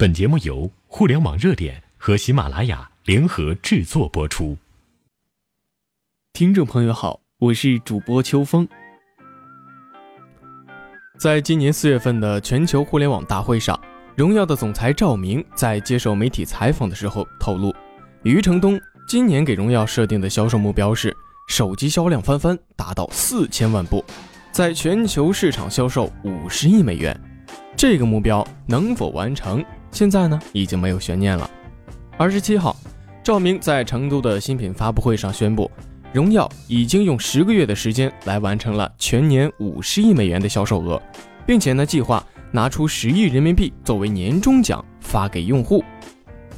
[0.00, 4.56] 本节目由互联网热点和喜马拉雅联合制作播出。
[6.32, 8.68] 听众朋友好，我是主播秋风。
[11.18, 13.76] 在今年四月份的全球互联网大会上，
[14.14, 17.74] 荣耀的总裁赵明在接受媒体采访的时候透露，
[18.22, 21.12] 余承东今年给荣耀设定的销售目标是
[21.48, 24.04] 手机销量翻番，达到四千万部，
[24.52, 27.20] 在全球市场销售五十亿美元。
[27.76, 29.64] 这个目标能否完成？
[29.90, 31.50] 现在呢，已经没有悬念了。
[32.16, 32.76] 二十七号，
[33.22, 35.70] 赵明在成都的新品发布会上宣布，
[36.12, 41.00] 荣耀已经用十个月的时间来完成了全年五十亿美元的销售额，
[41.46, 45.82] 并且呢，计划拿出十亿人民币作为年终奖发给用户。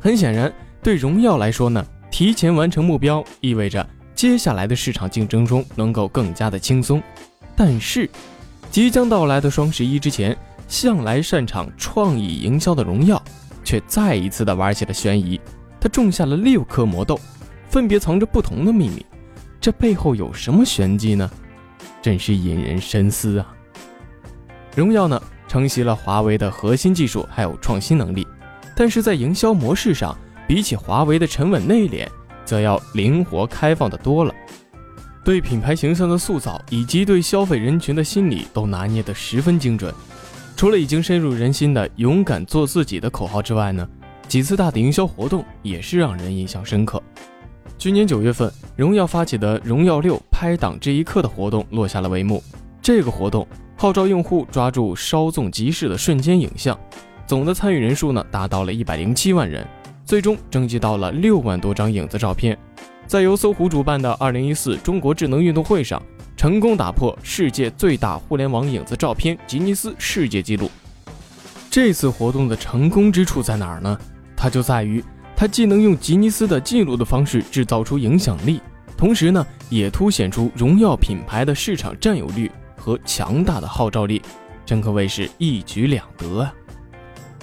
[0.00, 0.52] 很显然，
[0.82, 7.02] 对荣耀来说呢，提前完成目标意味着接下来的市场竞争中能够更加的轻松。
[7.56, 8.10] 但是，
[8.70, 10.36] 即将到来的双十一之前。
[10.72, 13.22] 向来擅长创意营销的荣耀，
[13.62, 15.38] 却再一次的玩起了悬疑。
[15.78, 17.20] 他种下了六颗魔豆，
[17.68, 19.04] 分别藏着不同的秘密。
[19.60, 21.30] 这背后有什么玄机呢？
[22.00, 23.54] 真是引人深思啊！
[24.74, 28.26] 荣耀呢，承袭了华为的核心技术还有创新能力，
[28.74, 30.16] 但是在营销模式上，
[30.48, 32.08] 比起华为的沉稳内敛，
[32.46, 34.34] 则要灵活开放的多了。
[35.22, 39.92] 对品牌形象的塑造以及对消费人群的心理都拿捏得十分精准。
[40.62, 43.84] 除了已经深入人心的“勇敢做自己”的口号之外呢，
[44.28, 47.02] 几次大的营销活动也是让人印象深刻。
[47.76, 52.40] 去年九月份，荣耀发起的“荣耀六拍档这一刻”的活动落下了帷幕。
[52.80, 53.44] 这个活动
[53.76, 56.78] 号召用户抓住稍纵即逝的瞬间影像，
[57.26, 59.66] 总的参与人数呢达到了一百零七万人，
[60.04, 62.56] 最终征集到了六万多张影子照片。
[63.04, 66.00] 在由搜狐主办的二零一四中国智能运动会上。
[66.42, 70.68] 成功打破世界最大互联网影子照片吉尼斯世界纪录。
[71.70, 73.96] 这次活动的成功之处在哪儿呢？
[74.36, 75.00] 它就在于
[75.36, 78.60] 它既能用吉尼斯的记录的方式制造出影响力，
[78.96, 84.20] 同时呢，也凸显出荣耀品牌的市场占有率和强大的号召力，
[84.66, 86.52] 真可谓是一举两得啊！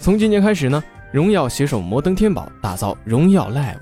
[0.00, 0.82] 从今年开始呢，
[1.12, 3.78] 荣耀携手摩登天宝打造荣耀 Live，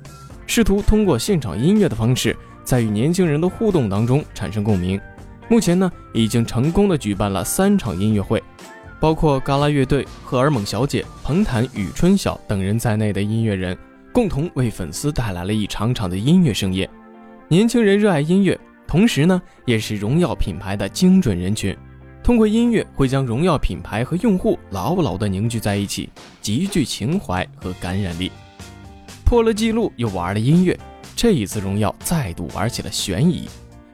[0.46, 2.36] 试图通过现场音乐的方式。
[2.66, 5.00] 在与年轻人的互动当中产生共鸣。
[5.48, 8.42] 目前呢，已经成功的举办了三场音乐会，
[8.98, 13.78] 包括嘎啦乐队、荷尔蒙小姐、彭坦与春晓等人在内的音乐人，
[14.12, 16.90] 共同为粉丝带来了一场场的音乐盛宴。
[17.46, 21.76] 年轻人热爱音乐，同时呢，也是荣耀品牌的精准人群。
[22.24, 26.10] 通过音乐，会将荣耀品牌和用户牢牢的凝聚在一起，
[26.40, 28.32] 极具情怀和感染力。
[29.24, 30.76] 破了记录，又玩了音乐。
[31.16, 33.48] 这一次，荣耀再度玩起了悬疑。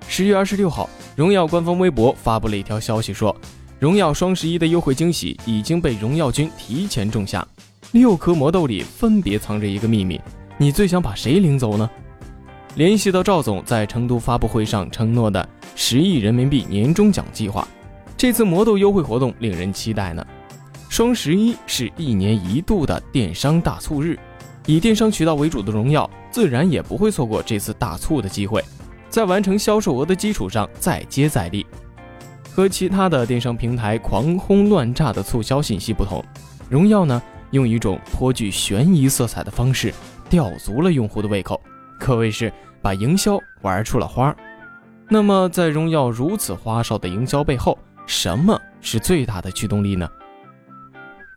[0.09, 3.35] 十月二十六号，荣耀官方微博发布了一条消息，说
[3.79, 7.47] 荣耀双十一的优惠惊喜已经被荣耀君提前种下。
[7.93, 10.21] 六颗魔豆里分别藏着一个秘密，
[10.59, 11.89] 你最想把谁领走呢？
[12.75, 17.69] 联系到赵总在成都发布会上承诺的十亿人民币年终奖计划，
[18.17, 20.27] 这次魔豆优惠活动令人期待呢。
[20.89, 24.19] 双十一是一年一度的电商大促日。
[24.67, 28.65] 以电商渠道为主的荣耀，自然也不会错过这次大促的机会，
[29.09, 31.65] 在完成销售额的基础上再接再厉。
[32.51, 36.25] 和其他的电商平台狂轰乱炸的促销信息不同，
[36.69, 39.93] 荣耀呢用一种颇具悬疑色彩的方式
[40.29, 41.61] 吊足了用户的胃口，
[42.01, 44.35] 可谓是把营销玩出了花。
[45.09, 50.09] 那么，在荣耀如此花哨的营销背后，什么是最大的驱动力呢？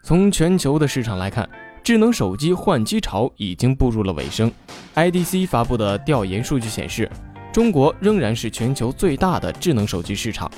[0.01, 1.47] 从全球的市场来看。
[1.85, 4.51] 智能手机换机潮已经步入了尾声。
[4.96, 7.07] IDC 发布的调研数据显示，
[7.53, 10.50] 中国仍然是全球最大的智能手机市场，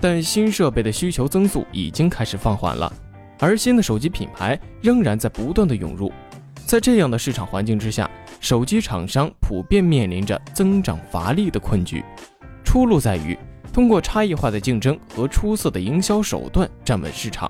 [0.00, 2.92] 但新设备的需求增速已经开始放缓了，
[3.38, 6.12] 而新的手机品牌仍然在不断的涌入。
[6.66, 8.10] 在这样的市场环境之下，
[8.40, 12.04] 手机厂商普遍面临着增长乏力的困局。
[12.64, 13.38] 出路在于
[13.72, 17.48] 通过差异化的竞争和出色的营销手段站稳市场。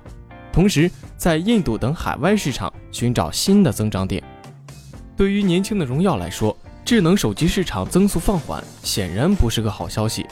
[0.53, 4.23] 同时，在印度等海外市场寻找新的增长点。
[5.17, 6.55] 对于年轻的荣耀来说，
[6.85, 10.27] 智能手机市场增速放缓，显然不是个好消息。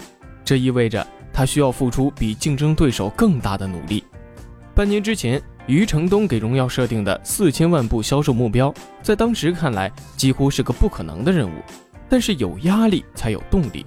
[0.46, 4.04] 这意味着它需要付出比竞争对手更大的努力。
[4.76, 11.54] 半年之前，余承东给荣耀设定的四千万部销售目标，在当时看来几乎是个不可能的任务。
[12.08, 13.84] 但是有压力才有动力。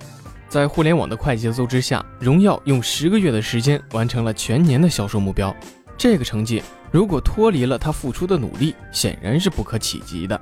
[0.48, 5.54] 在互联网的快节奏之下，荣耀用十个月的时间完成了全年的销售目标。
[5.96, 10.40] 这个成绩如果脱离了他付出的努力，显然是不可企及的。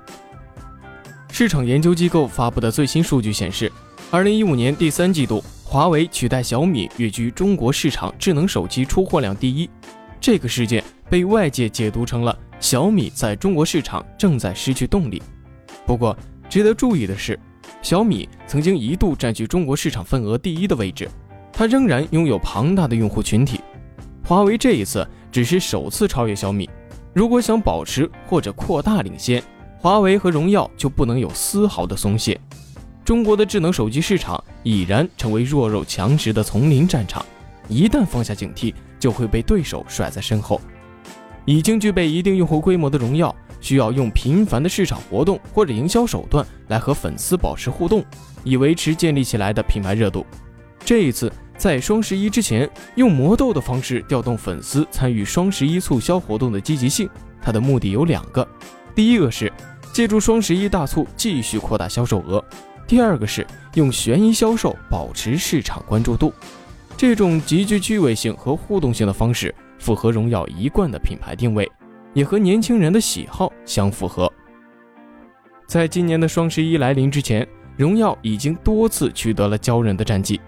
[1.30, 3.72] 市场研究机构发布的最新数据显示，
[4.10, 9.68] 二零一五年第三季度，华为取代小米跃居中国市场智能手机出货量第一。
[10.20, 15.22] 这个事件被外界解读成了小米在中国市场正在失去动力。
[15.86, 16.14] 不过，
[16.50, 17.38] 值得注意的是，
[17.80, 21.08] 小米曾经一度占据中国市场份额第一的位置，
[21.50, 23.58] 它仍然拥有庞大的用户群体。
[24.32, 26.66] 华为这一次只是首次超越小米，
[27.12, 29.42] 如果想保持或者扩大领先，
[29.78, 32.40] 华为和荣耀就不能有丝毫的松懈。
[33.04, 37.22] 中国的智能手机市场已然成为弱肉强食的丛林战场，
[37.68, 40.58] 一旦放下警惕，就会被对手甩在身后。
[41.44, 48.02] 已经具备一定用户规模的荣耀，需要用频繁的市场活动或者营销手段来和粉丝保持互动，
[48.44, 50.24] 以维持建立起来的品牌热度。
[50.82, 51.30] 这一次
[51.62, 57.08] 在双十一之前，用魔豆的方式调动粉丝参与双十一促销活动的积极性，
[57.40, 58.44] 它的目的有两个：
[58.96, 59.52] 第一个是
[59.92, 62.44] 借助双十一大促继续扩大销售额。
[62.84, 66.34] 第二个是用悬疑销售保持市场关注度，
[66.96, 71.70] 这种极具趣味性和互动性的方式符合荣耀一贯的品牌定位，
[72.12, 74.28] 也和年轻人的喜好相符合。
[75.68, 80.40] 在今年的双十一来临之前，荣耀已经多次取得了骄人的战绩。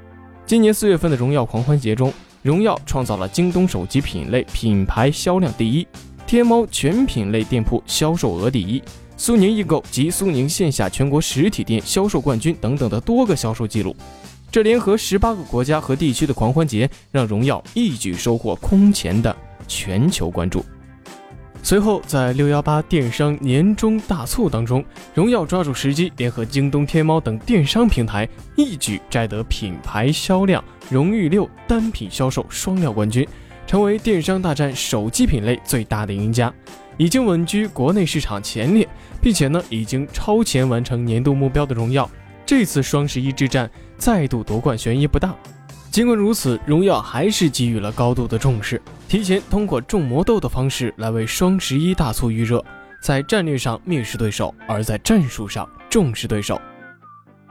[0.46, 2.12] 今年四月份的荣耀狂欢节中，
[2.42, 5.86] 荣耀创造了京东手机品类品牌销量第一，
[6.26, 8.82] 天猫全品类店铺销售额第一。
[9.16, 13.96] 苏宁易购及苏宁线下全国实体店销售冠军等等的多个销售记录，
[14.50, 19.34] 这联合十八个国家和地区的狂欢节，让荣耀一举收获空前的
[19.66, 20.62] 全球关注。
[21.64, 24.84] 随后，在六幺八电商年终大促当中，
[25.14, 33.26] 荣耀抓住时机，联合京东、天猫等电商平台，一举摘得品牌销量荣誉六单品销售双料冠军，
[33.66, 36.52] 成为电商大战手机品类最大的赢家。
[36.98, 38.86] 已经稳居国内市场前列，
[39.22, 42.08] 并且呢，已经超前完成年度目标的荣耀，
[42.44, 45.34] 这次双十一之战再度夺冠悬疑不大。
[45.94, 52.60] 尽管如此，荣耀还是给予了高度的重视，提前通过种魔豆的方式来为双十一大促预热，
[53.00, 56.60] 在战略上蔑视对手，而在战术上重视对手。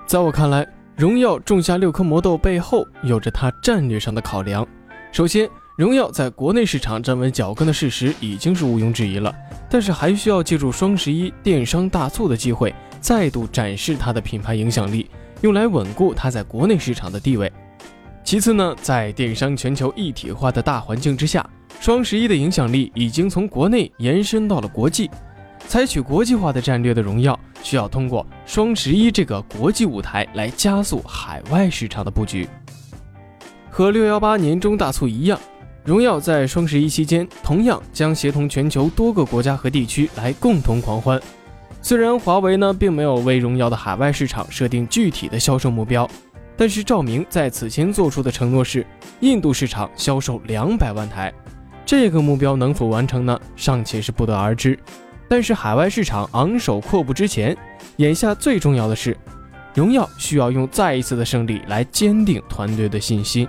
[0.06, 0.68] 在我看来，
[0.98, 4.68] 荣耀种下六颗魔豆背后有着它战略上的考量。
[5.14, 9.34] 首先，荣耀在国内市场站稳脚跟的事实已经是毋庸置疑了，
[9.70, 15.10] 但是还需要借助双十一电商大促的机会，再度展示它的品牌影响力，
[15.40, 17.50] 用来稳固它在国内市场的地位。
[18.24, 21.48] 其次呢，在电商全球一体化的大环境之下，
[21.80, 25.12] 双十一的影响力已经从国内延伸到了国际，
[25.68, 32.48] 采取国际化的战略的荣耀，需要通过双十一这个国际舞台来加速海外市场的布局。
[33.70, 35.40] 和六幺八年终大促一样。
[35.84, 41.22] 荣耀在双十一期间同样将协同全球多个国家和地区来共同狂欢。
[41.82, 46.10] 虽然华为呢并没有为荣耀的海外市场设定具体的销售目标，
[46.56, 48.86] 但是照明在此前做出的承诺是
[49.22, 51.34] 印度市场销售两百万台，
[51.86, 53.40] 这个目标能否完成呢？
[53.56, 54.78] 尚且是不得而知。
[55.28, 57.58] 但是海外市场昂首阔步之前，
[57.98, 59.18] 眼下最重要的是，
[59.74, 63.48] 荣耀需要用再一次的胜利来坚定团队的信心。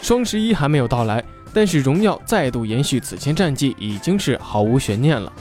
[0.00, 1.22] 双十一还没有到来，
[1.52, 5.32] 但是荣耀再度延续此前战绩已经是毫无悬念了。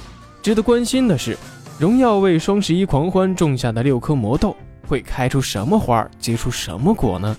[0.41, 1.37] 值得关心的是，
[1.77, 4.55] 荣耀为双十一狂欢种下的六颗魔豆
[4.89, 7.37] 会开出什么花，结出什么果呢？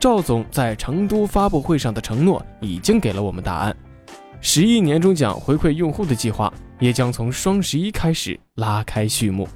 [0.00, 3.76] 赵总在成都发布会上的承诺已经给了我们答案。
[4.40, 9.48] 十亿年终奖回馈用户的计划也将从双十一开始拉开序幕。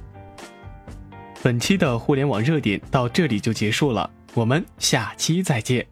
[1.43, 5.85] 本期的互联网热点到这里就结束了，我们下期再见。